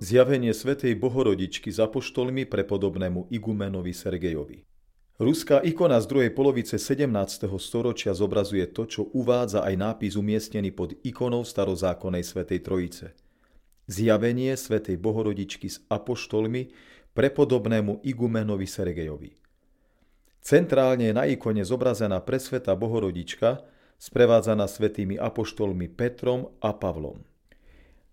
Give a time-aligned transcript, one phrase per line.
[0.00, 4.64] Zjavenie svätej Bohorodičky za apoštolmi prepodobnému igumenovi Sergejovi.
[5.20, 7.44] Ruská ikona z druhej polovice 17.
[7.60, 13.12] storočia zobrazuje to, čo uvádza aj nápis umiestnený pod ikonou starozákonnej svätej Trojice.
[13.92, 16.72] Zjavenie svätej Bohorodičky s apoštolmi
[17.12, 19.36] prepodobnému igumenovi Sergejovi.
[20.40, 23.68] Centrálne je na ikone zobrazená presveta Bohorodička,
[24.00, 27.20] sprevádzaná svätými apoštolmi Petrom a Pavlom.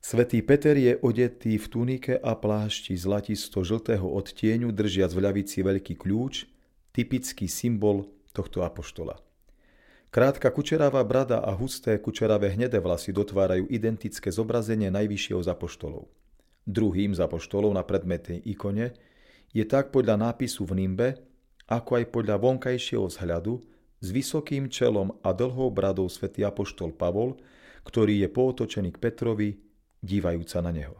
[0.00, 6.48] Svetý Peter je odetý v tunike a plášti zlatisto-žltého odtieňu, držiac v ľavici veľký kľúč,
[6.96, 9.20] typický symbol tohto apoštola.
[10.10, 16.10] Krátka kučeravá brada a husté kučeravé hnedé vlasy dotvárajú identické zobrazenie najvyššieho z apoštolov.
[16.66, 18.96] Druhým z apoštolov na predmetnej ikone
[19.54, 21.08] je tak podľa nápisu v nimbe,
[21.70, 23.62] ako aj podľa vonkajšieho vzhľadu
[24.00, 27.38] s vysokým čelom a dlhou bradou svätý apoštol Pavol,
[27.86, 29.69] ktorý je pootočený k Petrovi,
[30.00, 30.96] dívajúca na neho.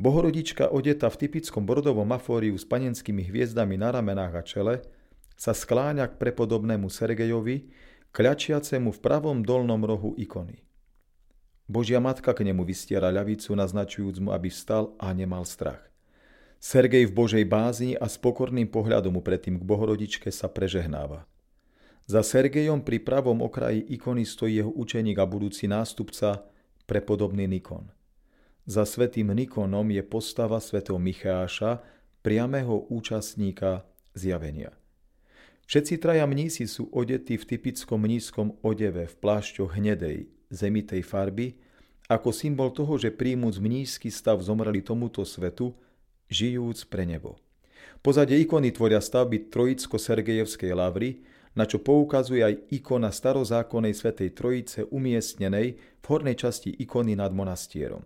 [0.00, 4.74] Bohorodička odeta v typickom bordovom mafóriu s panenskými hviezdami na ramenách a čele
[5.36, 7.70] sa skláňa k prepodobnému Sergejovi,
[8.12, 10.62] kľačiacemu v pravom dolnom rohu ikony.
[11.70, 15.80] Božia matka k nemu vystiera ľavicu, naznačujúc mu, aby vstal a nemal strach.
[16.62, 21.26] Sergej v Božej bázni a s pokorným pohľadom predtým k Bohorodičke sa prežehnáva.
[22.06, 26.51] Za Sergejom pri pravom okraji ikony stojí jeho učeník a budúci nástupca
[26.86, 27.90] prepodobný Nikon.
[28.62, 31.82] Za svetým Nikonom je postava svätého Micháša,
[32.22, 33.82] priamého účastníka
[34.14, 34.70] zjavenia.
[35.66, 41.58] Všetci traja mnísi sú odetí v typickom nízkom odeve v plášťoch hnedej, zemitej farby,
[42.06, 45.72] ako symbol toho, že príjmúc mnízky stav zomreli tomuto svetu,
[46.28, 47.40] žijúc pre nebo.
[48.04, 55.66] Pozadie ikony tvoria stavby Trojicko-Sergejevskej lavry, na čo poukazuje aj ikona starozákonnej svätej Trojice umiestnenej
[55.76, 58.04] v hornej časti ikony nad monastierom.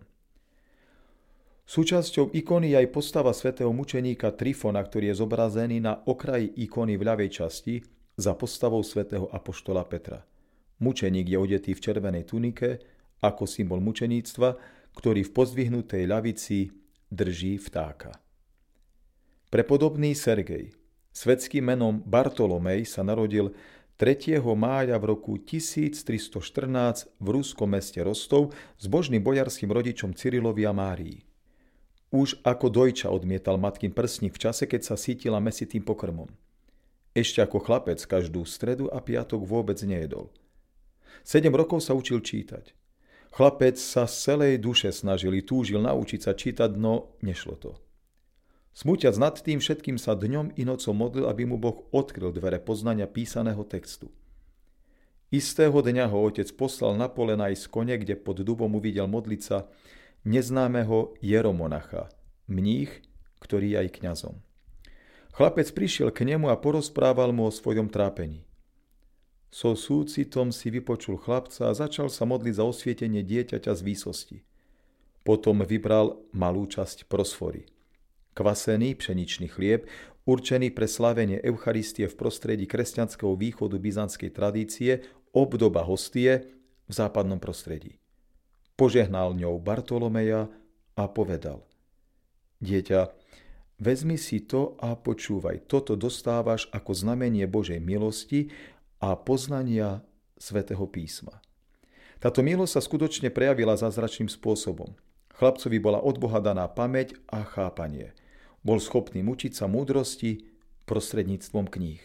[1.67, 7.03] Súčasťou ikony je aj postava svätého mučeníka Trifona, ktorý je zobrazený na okraji ikony v
[7.03, 7.83] ľavej časti
[8.15, 10.23] za postavou svätého apoštola Petra.
[10.79, 12.79] Mučeník je odetý v červenej tunike
[13.19, 14.49] ako symbol mučeníctva,
[14.95, 16.71] ktorý v pozdvihnutej ľavici
[17.11, 18.15] drží vtáka.
[19.51, 20.76] Prepodobný Sergej
[21.17, 23.49] Svetským menom Bartolomej sa narodil
[23.97, 24.37] 3.
[24.53, 25.97] mája v roku 1314
[27.17, 31.25] v ruskom meste Rostov s božným bojarským rodičom Cyrilovi a Márii.
[32.13, 36.29] Už ako dojča odmietal matkin prsník v čase, keď sa sítila mesitým pokrmom.
[37.17, 40.29] Ešte ako chlapec každú stredu a piatok vôbec nejedol.
[41.25, 42.77] Sedem rokov sa učil čítať.
[43.33, 47.86] Chlapec sa z celej duše snažil túžil naučiť sa čítať, no nešlo to.
[48.77, 53.09] Smutiac nad tým všetkým sa dňom i nocou modlil, aby mu Boh odkryl dvere poznania
[53.09, 54.13] písaného textu.
[55.33, 59.65] Istého dňa ho otec poslal na pole nájsť kone, kde pod dubom uvidel modliť sa
[60.29, 62.13] neznámeho Jeromonacha,
[62.45, 63.01] mních,
[63.41, 64.35] ktorý je aj kňazom.
[65.33, 68.45] Chlapec prišiel k nemu a porozprával mu o svojom trápení.
[69.49, 74.37] So súcitom si vypočul chlapca a začal sa modliť za osvietenie dieťaťa z výsosti.
[75.25, 77.65] Potom vybral malú časť prosfory–
[78.37, 79.89] kvasený pšeničný chlieb,
[80.29, 85.01] určený pre slavenie Eucharistie v prostredí kresťanského východu byzantskej tradície,
[85.33, 86.53] obdoba hostie
[86.85, 87.97] v západnom prostredí.
[88.77, 90.53] Požehnal ňou Bartolomeja
[90.93, 91.65] a povedal
[92.61, 93.09] Dieťa,
[93.81, 98.53] vezmi si to a počúvaj, toto dostávaš ako znamenie Božej milosti
[99.01, 100.05] a poznania
[100.37, 101.41] svätého písma.
[102.21, 104.93] Táto milosť sa skutočne prejavila zázračným spôsobom.
[105.37, 106.17] Chlapcovi bola od
[106.73, 108.13] pamäť a chápanie–
[108.67, 110.43] bol schopný mučiť sa múdrosti
[110.83, 112.03] prostredníctvom kníh.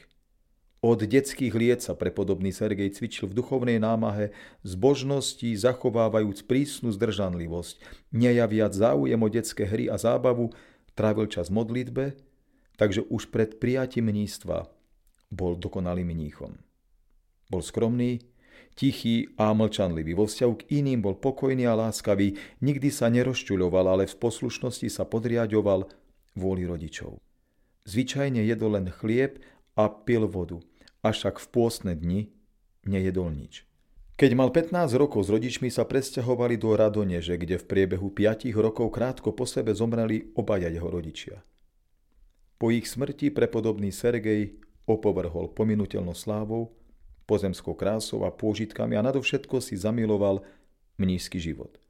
[0.83, 4.34] Od detských liet sa prepodobný Sergej cvičil v duchovnej námahe,
[4.67, 7.83] zbožnosti zachovávajúc prísnu zdržanlivosť,
[8.15, 10.50] nejaviac záujem o detské hry a zábavu,
[10.95, 12.19] trávil čas modlitbe,
[12.79, 14.67] takže už pred prijatím mnístva
[15.31, 16.59] bol dokonalým mníchom.
[17.47, 18.19] Bol skromný,
[18.75, 20.19] tichý a mlčanlivý.
[20.19, 25.06] Vo vzťahu k iným bol pokojný a láskavý, nikdy sa nerozčuľoval, ale v poslušnosti sa
[25.06, 25.87] podriadoval
[26.38, 27.20] vôli rodičov.
[27.84, 29.43] Zvyčajne jedol len chlieb
[29.75, 30.62] a pil vodu,
[31.02, 32.31] avšak v pôstne dni
[32.87, 33.67] nejedol nič.
[34.23, 38.94] Keď mal 15 rokov s rodičmi sa presťahovali do Radoneže, kde v priebehu 5 rokov
[38.94, 41.43] krátko po sebe zomreli obaja jeho rodičia.
[42.55, 46.70] Po ich smrti prepodobný Sergej opovrhol pominutelnou slávou,
[47.26, 50.46] pozemskou krásou a pôžitkami a nadovšetko si zamiloval
[51.02, 51.81] mnízky život.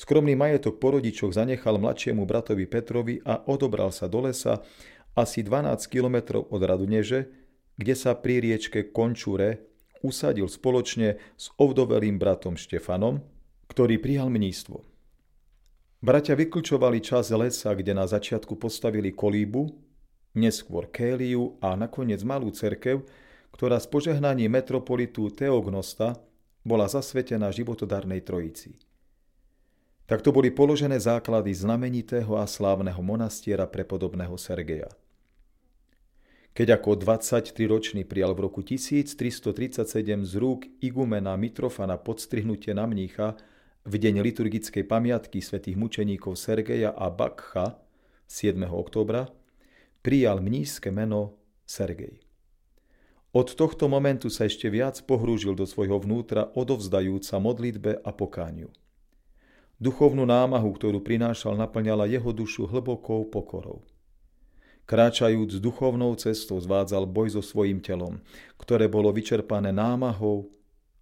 [0.00, 4.64] Skromný majetok po rodičoch zanechal mladšiemu bratovi Petrovi a odobral sa do lesa
[5.12, 7.28] asi 12 kilometrov od Raduneže,
[7.76, 9.60] kde sa pri riečke Končure
[10.00, 13.20] usadil spoločne s ovdovelým bratom Štefanom,
[13.68, 14.88] ktorý prijal mnístvo.
[16.00, 19.68] Bratia vyklčovali čas lesa, kde na začiatku postavili kolíbu,
[20.32, 23.04] neskôr kéliu a nakoniec malú cerkev,
[23.52, 26.16] ktorá z požehnaní metropolitu Teognosta
[26.64, 28.80] bola zasvetená životodarnej trojici.
[30.10, 34.90] Takto boli položené základy znamenitého a slávneho monastiera prepodobného Sergeja.
[36.50, 39.86] Keď ako 23-ročný prijal v roku 1337
[40.26, 43.38] z rúk igumena Mitrofana podstrihnutie na mnícha
[43.86, 47.78] v deň liturgickej pamiatky svätých mučeníkov Sergeja a Bakcha
[48.26, 48.66] 7.
[48.66, 49.30] oktobra
[50.02, 51.38] prijal mnízke meno
[51.70, 52.18] Sergej.
[53.30, 58.74] Od tohto momentu sa ešte viac pohrúžil do svojho vnútra, odovzdajúca modlitbe a pokániu.
[59.80, 63.80] Duchovnú námahu, ktorú prinášal, naplňala jeho dušu hlbokou pokorou.
[64.84, 68.20] Kráčajúc duchovnou cestou zvádzal boj so svojim telom,
[68.60, 70.52] ktoré bolo vyčerpané námahou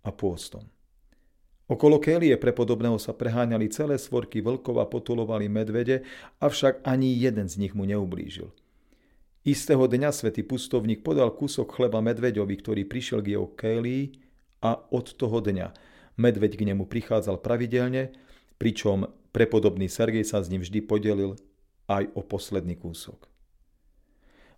[0.06, 0.62] a pôstom.
[1.66, 6.06] Okolo Kélie prepodobného sa preháňali celé svorky vlkov a potulovali medvede,
[6.38, 8.54] avšak ani jeden z nich mu neublížil.
[9.42, 14.14] Istého dňa svätý pustovník podal kúsok chleba medveďovi, ktorý prišiel k jeho Kélii
[14.62, 15.74] a od toho dňa
[16.20, 18.12] medveď k nemu prichádzal pravidelne,
[18.58, 21.38] pričom prepodobný Sergej sa s ním vždy podelil
[21.88, 23.30] aj o posledný kúsok.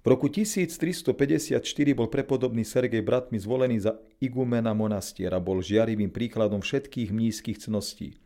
[0.00, 1.60] V roku 1354
[1.92, 8.16] bol prepodobný Sergej bratmi zvolený za igumena monastiera, bol žiarivým príkladom všetkých mnízkych cností.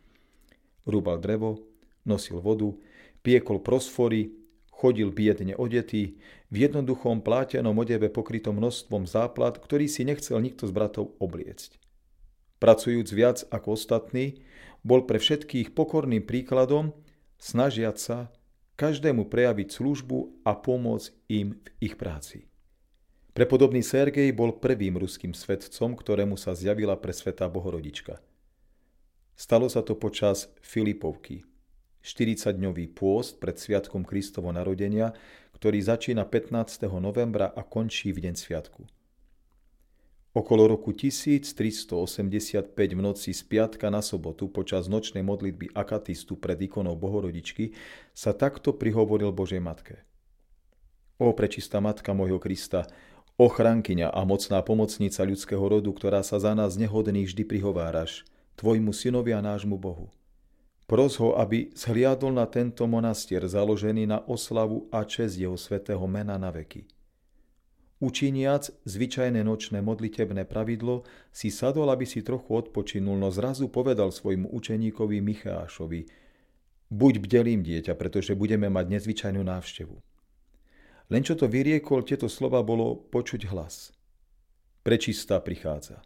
[0.87, 1.67] Rúbal drevo,
[2.07, 2.71] nosil vodu,
[3.19, 4.31] piekol prosfory,
[4.71, 6.15] chodil biedne odetý,
[6.47, 11.75] v jednoduchom plátenom odeve pokrytom množstvom záplat, ktorý si nechcel nikto z bratov obliecť.
[12.63, 14.39] Pracujúc viac ako ostatní,
[14.85, 16.93] bol pre všetkých pokorným príkladom,
[17.41, 18.17] snažiať sa
[18.77, 22.45] každému prejaviť službu a pomôcť im v ich práci.
[23.33, 28.21] Prepodobný Sergej bol prvým ruským svetcom, ktorému sa zjavila presvetá Bohorodička.
[29.35, 31.43] Stalo sa to počas Filipovky,
[32.05, 35.11] 40-dňový pôst pred Sviatkom Kristovo narodenia,
[35.57, 36.87] ktorý začína 15.
[37.01, 38.85] novembra a končí v deň Sviatku.
[40.35, 46.99] Okolo roku 1385 v noci z piatka na sobotu počas nočnej modlitby akatistu pred ikonou
[46.99, 47.71] Bohorodičky
[48.11, 50.03] sa takto prihovoril Božej Matke.
[51.23, 52.83] O prečistá Matka môjho Krista,
[53.39, 58.27] ochrankyňa a mocná pomocnica ľudského rodu, ktorá sa za nás nehodných vždy prihováraš,
[58.59, 60.11] tvojmu synovi a nášmu Bohu.
[60.83, 66.35] Pros ho, aby zhliadol na tento monastier založený na oslavu a čest jeho svetého mena
[66.35, 66.94] na veky.
[68.03, 74.51] Učiniac zvyčajné nočné modlitebné pravidlo, si sadol, aby si trochu odpočinul, no zrazu povedal svojmu
[74.51, 76.27] učeníkovi Michášovi
[76.91, 79.95] Buď bdelým dieťa, pretože budeme mať nezvyčajnú návštevu.
[81.09, 83.95] Len čo to vyriekol, tieto slova bolo počuť hlas.
[84.83, 86.03] Prečistá prichádza.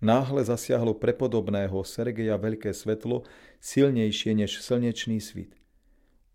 [0.00, 3.26] Náhle zasiahlo prepodobného Sergeja veľké svetlo,
[3.60, 5.63] silnejšie než slnečný svit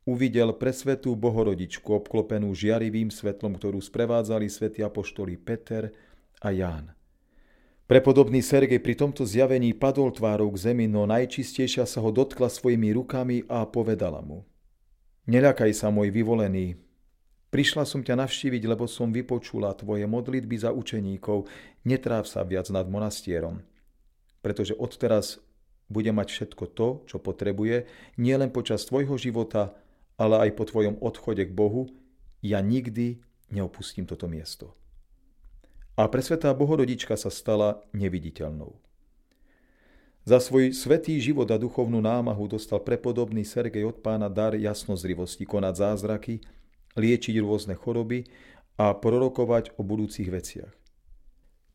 [0.10, 5.94] uvidel presvetú bohorodičku obklopenú žiarivým svetlom, ktorú sprevádzali svätí apoštoli Peter
[6.42, 6.98] a Ján.
[7.90, 12.94] Prepodobný Sergej pri tomto zjavení padol tvárou k zemi, no najčistejšia sa ho dotkla svojimi
[12.94, 14.46] rukami a povedala mu.
[15.26, 16.78] Neľakaj sa, môj vyvolený.
[17.50, 21.50] Prišla som ťa navštíviť, lebo som vypočula tvoje modlitby za učeníkov.
[21.82, 23.66] Netráv sa viac nad monastierom,
[24.46, 25.42] pretože odteraz
[25.90, 27.90] bude mať všetko to, čo potrebuje,
[28.22, 29.74] nielen počas tvojho života,
[30.20, 31.88] ale aj po tvojom odchode k Bohu,
[32.44, 34.76] ja nikdy neopustím toto miesto.
[35.96, 38.76] A presvetá Bohorodička sa stala neviditeľnou.
[40.28, 45.74] Za svoj svetý život a duchovnú námahu dostal prepodobný Sergej od pána dar jasnozrivosti, konať
[45.74, 46.44] zázraky,
[47.00, 48.28] liečiť rôzne choroby
[48.76, 50.72] a prorokovať o budúcich veciach.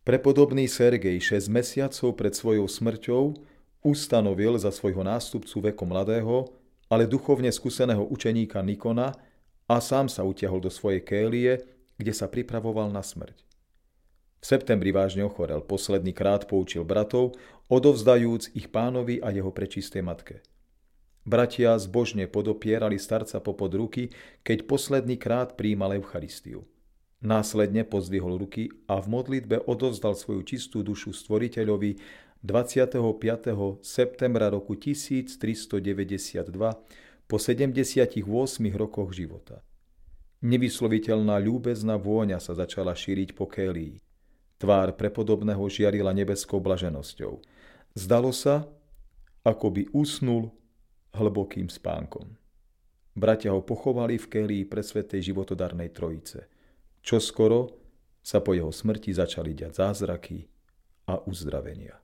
[0.05, 3.41] Prepodobný Sergej 6 mesiacov pred svojou smrťou
[3.81, 6.53] ustanovil za svojho nástupcu veko mladého
[6.95, 9.19] ale duchovne skúseného učeníka Nikona
[9.67, 11.67] a sám sa utiahol do svojej kélie,
[11.99, 13.43] kde sa pripravoval na smrť.
[14.39, 17.35] V septembri vážne ochorel, posledný krát poučil bratov,
[17.67, 20.39] odovzdajúc ich pánovi a jeho prečistej matke.
[21.25, 24.13] Bratia zbožne podopierali starca popod ruky,
[24.45, 26.69] keď posledný krát príjmal Eucharistiu.
[27.25, 31.97] Následne pozdvihol ruky a v modlitbe odovzdal svoju čistú dušu stvoriteľovi
[32.45, 33.81] 25.
[33.81, 36.53] septembra roku 1392
[37.25, 38.21] po 78
[38.77, 39.65] rokoch života.
[40.45, 43.97] Nevysloviteľná ľúbezná vôňa sa začala šíriť po Kélii.
[44.61, 47.41] Tvár prepodobného žiarila nebeskou blaženosťou.
[47.97, 48.69] Zdalo sa,
[49.41, 50.53] ako by usnul
[51.17, 52.29] hlbokým spánkom.
[53.17, 56.45] Bratia ho pochovali v Kélii pre svetej životodarnej trojice.
[57.01, 57.73] Čo skoro
[58.21, 60.45] sa po jeho smrti začali diať zázraky,
[61.05, 62.04] a uzdravenia.